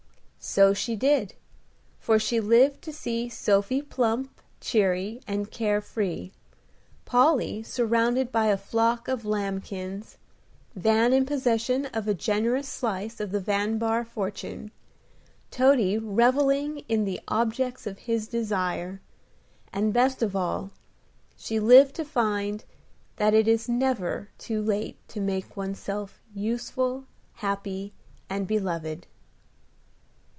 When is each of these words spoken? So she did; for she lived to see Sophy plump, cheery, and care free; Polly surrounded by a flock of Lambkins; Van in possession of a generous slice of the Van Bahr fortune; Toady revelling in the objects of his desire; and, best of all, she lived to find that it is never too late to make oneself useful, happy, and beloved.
So 0.43 0.73
she 0.73 0.95
did; 0.95 1.35
for 1.99 2.17
she 2.17 2.39
lived 2.39 2.81
to 2.85 2.91
see 2.91 3.29
Sophy 3.29 3.79
plump, 3.79 4.41
cheery, 4.59 5.21
and 5.27 5.51
care 5.51 5.79
free; 5.81 6.31
Polly 7.05 7.61
surrounded 7.61 8.31
by 8.31 8.47
a 8.47 8.57
flock 8.57 9.07
of 9.07 9.23
Lambkins; 9.23 10.17
Van 10.75 11.13
in 11.13 11.27
possession 11.27 11.85
of 11.93 12.07
a 12.07 12.15
generous 12.15 12.67
slice 12.67 13.19
of 13.19 13.31
the 13.31 13.39
Van 13.39 13.77
Bahr 13.77 14.03
fortune; 14.03 14.71
Toady 15.51 15.99
revelling 15.99 16.79
in 16.89 17.05
the 17.05 17.21
objects 17.27 17.85
of 17.85 17.99
his 17.99 18.27
desire; 18.27 18.99
and, 19.71 19.93
best 19.93 20.23
of 20.23 20.35
all, 20.35 20.71
she 21.37 21.59
lived 21.59 21.93
to 21.97 22.03
find 22.03 22.65
that 23.17 23.35
it 23.35 23.47
is 23.47 23.69
never 23.69 24.29
too 24.39 24.59
late 24.59 24.97
to 25.09 25.19
make 25.19 25.55
oneself 25.55 26.19
useful, 26.33 27.05
happy, 27.33 27.93
and 28.27 28.47
beloved. 28.47 29.05